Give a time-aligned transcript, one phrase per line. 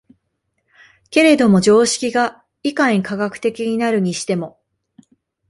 [1.11, 4.59] けれども常識がいかに科学的になるにしても、